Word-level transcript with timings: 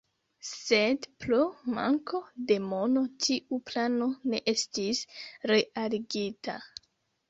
Sed 0.51 1.05
pro 1.25 1.41
manko 1.75 2.23
de 2.49 2.59
mono 2.71 3.05
tiu 3.29 3.63
plano 3.71 4.11
ne 4.35 4.43
estis 4.57 5.07
realigita. 5.57 6.63